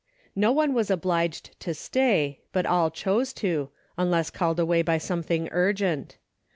[0.35, 3.69] No one was obliged to stay, but all chose to,
[3.99, 6.17] unless called away by some thing urgent.